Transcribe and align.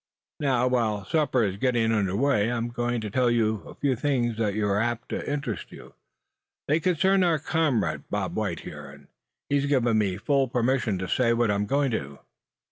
Now, 0.39 0.67
while 0.67 1.05
supper 1.05 1.43
is 1.43 1.57
getting 1.57 1.91
underway 1.91 2.51
I'm 2.51 2.69
going 2.69 3.01
to 3.01 3.11
tell 3.11 3.29
you 3.29 3.57
a 3.67 3.75
few 3.75 3.95
things 3.95 4.35
that 4.39 4.55
are 4.57 4.79
apt 4.79 5.09
to 5.09 5.31
interest 5.31 5.71
you 5.71 5.89
some. 5.93 5.93
They 6.67 6.79
concern 6.79 7.23
our 7.23 7.37
comrade 7.37 8.05
Bob 8.09 8.35
White 8.35 8.61
here, 8.61 8.87
and 8.89 9.09
he's 9.47 9.67
given 9.67 9.99
me 9.99 10.17
full 10.17 10.47
permission 10.47 10.97
to 10.97 11.07
say 11.07 11.33
what 11.33 11.51
I'm 11.51 11.67
going 11.67 11.91
to." 11.91 12.17